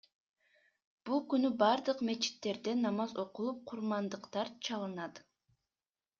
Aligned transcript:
Бул 1.09 1.19
күнү 1.33 1.51
бардык 1.59 2.01
мечиттерде 2.09 2.73
намаз 2.85 3.15
окулуп, 3.25 3.61
курмандыктар 3.75 4.53
чалынат. 4.69 5.25